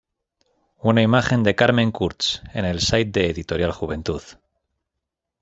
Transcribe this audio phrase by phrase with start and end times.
[0.91, 4.23] Una imagen de Carmen Kurtz, en el site de Editorial Juventud